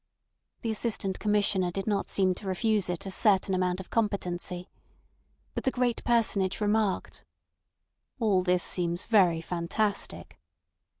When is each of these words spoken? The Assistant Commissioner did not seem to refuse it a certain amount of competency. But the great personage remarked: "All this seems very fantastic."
The 0.63 0.71
Assistant 0.71 1.19
Commissioner 1.19 1.69
did 1.69 1.85
not 1.85 2.09
seem 2.09 2.33
to 2.33 2.47
refuse 2.47 2.89
it 2.89 3.05
a 3.05 3.11
certain 3.11 3.53
amount 3.53 3.79
of 3.79 3.91
competency. 3.91 4.67
But 5.53 5.63
the 5.63 5.69
great 5.69 6.03
personage 6.03 6.59
remarked: 6.59 7.23
"All 8.19 8.41
this 8.41 8.63
seems 8.63 9.05
very 9.05 9.41
fantastic." 9.41 10.39